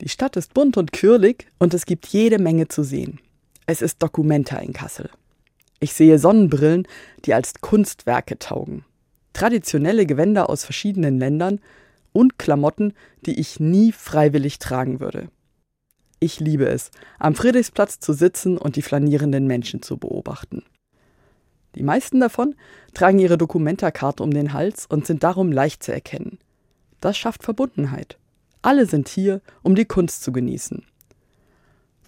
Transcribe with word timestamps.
Die 0.00 0.08
Stadt 0.08 0.36
ist 0.36 0.54
bunt 0.54 0.76
und 0.76 0.92
quirlig 0.92 1.46
und 1.58 1.74
es 1.74 1.84
gibt 1.84 2.06
jede 2.06 2.38
Menge 2.38 2.68
zu 2.68 2.84
sehen. 2.84 3.20
Es 3.66 3.82
ist 3.82 4.02
Documenta 4.02 4.58
in 4.58 4.72
Kassel. 4.72 5.10
Ich 5.80 5.92
sehe 5.92 6.18
Sonnenbrillen, 6.18 6.86
die 7.24 7.34
als 7.34 7.54
Kunstwerke 7.60 8.38
taugen, 8.38 8.84
traditionelle 9.32 10.06
Gewänder 10.06 10.48
aus 10.48 10.64
verschiedenen 10.64 11.18
Ländern 11.18 11.60
und 12.12 12.38
Klamotten, 12.38 12.94
die 13.26 13.38
ich 13.38 13.60
nie 13.60 13.92
freiwillig 13.92 14.58
tragen 14.58 15.00
würde. 15.00 15.28
Ich 16.20 16.40
liebe 16.40 16.66
es, 16.66 16.90
am 17.18 17.34
Friedrichsplatz 17.34 18.00
zu 18.00 18.12
sitzen 18.12 18.58
und 18.58 18.76
die 18.76 18.82
flanierenden 18.82 19.46
Menschen 19.46 19.82
zu 19.82 19.98
beobachten. 19.98 20.64
Die 21.74 21.82
meisten 21.82 22.18
davon 22.18 22.54
tragen 22.94 23.18
ihre 23.18 23.38
Dokumentarkarte 23.38 24.22
um 24.22 24.32
den 24.32 24.52
Hals 24.52 24.86
und 24.86 25.06
sind 25.06 25.22
darum 25.22 25.52
leicht 25.52 25.82
zu 25.82 25.92
erkennen. 25.92 26.38
Das 27.00 27.16
schafft 27.16 27.44
Verbundenheit. 27.44 28.18
Alle 28.62 28.86
sind 28.86 29.08
hier, 29.08 29.40
um 29.62 29.74
die 29.74 29.84
Kunst 29.84 30.22
zu 30.22 30.32
genießen. 30.32 30.84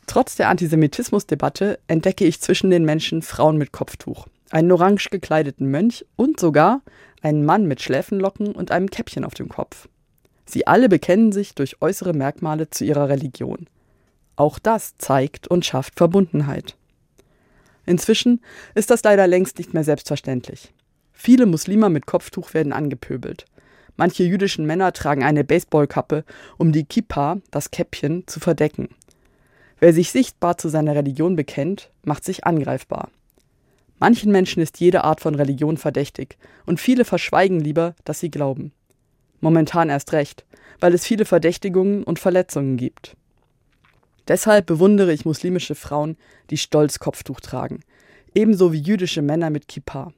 Trotz 0.06 0.34
der 0.34 0.48
Antisemitismusdebatte 0.48 1.79
entdecke 1.87 2.25
ich 2.25 2.41
zwischen 2.41 2.70
den 2.70 2.84
Menschen 2.84 3.23
Frauen 3.23 3.56
mit 3.56 3.70
Kopftuch, 3.70 4.27
einen 4.51 4.73
orange 4.73 5.11
gekleideten 5.11 5.70
Mönch 5.70 6.05
und 6.16 6.41
sogar 6.41 6.83
einen 7.23 7.45
Mann 7.45 7.66
mit 7.66 7.80
Schläfenlocken 7.80 8.52
und 8.52 8.73
einem 8.73 8.91
Käppchen 8.91 9.25
auf 9.25 9.34
dem 9.34 9.48
Kopf. 9.48 9.89
Sie 10.47 10.66
alle 10.66 10.89
bekennen 10.89 11.30
sich 11.30 11.55
durch 11.55 11.80
äußere 11.80 12.12
Merkmale 12.12 12.70
zu 12.70 12.84
ihrer 12.84 13.09
Religion. 13.09 13.69
Auch 14.34 14.59
das 14.59 14.97
zeigt 14.98 15.47
und 15.47 15.64
schafft 15.64 15.97
Verbundenheit. 15.97 16.77
Inzwischen 17.87 18.41
ist 18.75 18.91
das 18.91 19.05
leider 19.05 19.27
längst 19.27 19.59
nicht 19.59 19.75
mehr 19.75 19.84
selbstverständlich. 19.84 20.73
Viele 21.12 21.47
Muslime 21.47 21.89
mit 21.89 22.06
Kopftuch 22.06 22.53
werden 22.55 22.73
angepöbelt. 22.73 23.45
Manche 24.01 24.23
jüdischen 24.23 24.65
Männer 24.65 24.95
tragen 24.95 25.23
eine 25.23 25.45
Baseballkappe, 25.45 26.25
um 26.57 26.73
die 26.73 26.85
Kippa, 26.85 27.37
das 27.51 27.71
Käppchen, 27.71 28.27
zu 28.27 28.41
verdecken. 28.41 28.89
Wer 29.79 29.93
sich 29.93 30.11
sichtbar 30.11 30.57
zu 30.57 30.71
seiner 30.71 30.95
Religion 30.95 31.37
bekennt, 31.37 31.91
macht 32.03 32.25
sich 32.25 32.47
angreifbar. 32.47 33.11
Manchen 33.98 34.33
Menschen 34.33 34.62
ist 34.62 34.81
jede 34.81 35.05
Art 35.05 35.20
von 35.20 35.34
Religion 35.34 35.77
verdächtig 35.77 36.39
und 36.65 36.81
viele 36.81 37.05
verschweigen 37.05 37.61
lieber, 37.61 37.95
dass 38.05 38.20
sie 38.20 38.31
glauben. 38.31 38.73
Momentan 39.42 39.91
erst 39.91 40.14
recht, 40.14 40.47
weil 40.81 40.95
es 40.95 41.05
viele 41.05 41.27
Verdächtigungen 41.27 42.03
und 42.03 42.19
Verletzungen 42.19 42.79
gibt. 42.79 43.19
Deshalb 44.29 44.64
bewundere 44.64 45.12
ich 45.12 45.27
muslimische 45.27 45.75
Frauen, 45.75 46.17
die 46.48 46.57
stolz 46.57 47.01
Kopftuch 47.01 47.41
tragen, 47.41 47.81
ebenso 48.35 48.73
wie 48.73 48.81
jüdische 48.81 49.20
Männer 49.20 49.51
mit 49.51 49.69
Kippa. 49.69 50.14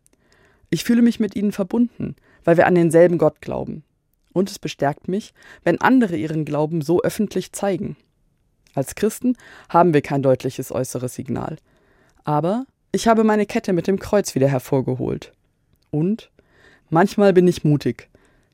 Ich 0.73 0.83
fühle 0.83 1.03
mich 1.03 1.21
mit 1.21 1.37
ihnen 1.37 1.53
verbunden 1.53 2.17
weil 2.45 2.57
wir 2.57 2.67
an 2.67 2.75
denselben 2.75 3.19
Gott 3.19 3.41
glauben. 3.41 3.85
Und 4.33 4.51
es 4.51 4.59
bestärkt 4.59 5.09
mich, 5.09 5.35
wenn 5.63 5.81
andere 5.81 6.17
ihren 6.17 6.45
Glauben 6.45 6.81
so 6.81 7.03
öffentlich 7.03 7.53
zeigen. 7.53 7.97
Als 8.75 8.95
Christen 8.95 9.37
haben 9.69 9.93
wir 9.93 10.01
kein 10.01 10.23
deutliches 10.23 10.73
äußeres 10.73 11.15
Signal. 11.15 11.59
Aber 12.25 12.65
ich 12.93 13.09
habe 13.09 13.25
meine 13.25 13.47
Kette 13.47 13.73
mit 13.73 13.87
dem 13.87 13.99
Kreuz 13.99 14.35
wieder 14.35 14.49
hervorgeholt. 14.49 15.33
Und 15.91 16.31
manchmal 16.89 17.35
bin 17.35 17.47
ich 17.47 17.65
mutig, 17.65 18.09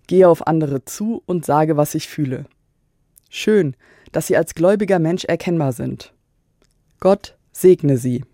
gehe 0.09 0.29
auf 0.29 0.47
andere 0.47 0.85
zu 0.85 1.23
und 1.27 1.45
sage, 1.45 1.77
was 1.77 1.95
ich 1.95 2.09
fühle. 2.09 2.47
Schön, 3.31 3.77
dass 4.11 4.27
sie 4.27 4.37
als 4.37 4.55
gläubiger 4.55 4.99
Mensch 4.99 5.25
erkennbar 5.25 5.73
sind. 5.73 6.13
Gott 6.99 7.37
segne 7.53 7.99
sie. 7.99 8.25